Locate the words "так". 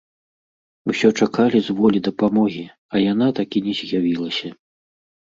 3.41-3.49